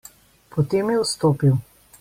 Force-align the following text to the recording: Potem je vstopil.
Potem 0.55 0.89
je 0.89 1.03
vstopil. 1.03 1.57